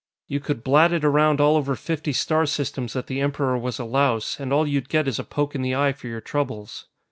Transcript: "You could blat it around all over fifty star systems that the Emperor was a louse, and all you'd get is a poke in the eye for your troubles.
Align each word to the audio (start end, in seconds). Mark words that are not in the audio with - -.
"You 0.25 0.39
could 0.39 0.63
blat 0.63 0.91
it 0.93 1.05
around 1.05 1.39
all 1.39 1.55
over 1.55 1.75
fifty 1.75 2.11
star 2.11 2.47
systems 2.47 2.93
that 2.93 3.05
the 3.05 3.21
Emperor 3.21 3.55
was 3.55 3.77
a 3.77 3.85
louse, 3.85 4.39
and 4.39 4.51
all 4.51 4.65
you'd 4.65 4.89
get 4.89 5.07
is 5.07 5.19
a 5.19 5.23
poke 5.23 5.53
in 5.53 5.61
the 5.61 5.75
eye 5.75 5.91
for 5.93 6.07
your 6.07 6.21
troubles. 6.21 6.85